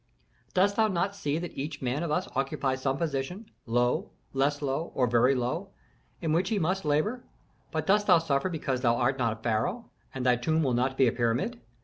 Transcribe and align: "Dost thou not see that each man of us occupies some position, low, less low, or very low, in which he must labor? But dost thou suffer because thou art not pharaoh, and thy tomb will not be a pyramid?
"Dost 0.55 0.77
thou 0.77 0.87
not 0.87 1.13
see 1.15 1.37
that 1.37 1.55
each 1.55 1.79
man 1.79 2.01
of 2.01 2.09
us 2.09 2.27
occupies 2.35 2.81
some 2.81 2.97
position, 2.97 3.51
low, 3.67 4.09
less 4.33 4.63
low, 4.63 4.91
or 4.95 5.05
very 5.05 5.35
low, 5.35 5.69
in 6.21 6.33
which 6.33 6.49
he 6.49 6.57
must 6.57 6.83
labor? 6.85 7.23
But 7.69 7.85
dost 7.85 8.07
thou 8.07 8.17
suffer 8.17 8.49
because 8.49 8.81
thou 8.81 8.95
art 8.95 9.19
not 9.19 9.43
pharaoh, 9.43 9.91
and 10.11 10.25
thy 10.25 10.37
tomb 10.37 10.63
will 10.63 10.73
not 10.73 10.97
be 10.97 11.05
a 11.05 11.11
pyramid? 11.11 11.61